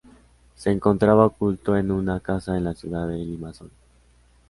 [0.55, 3.69] Se encontraba oculto en una casa en la ciudad de Limassol.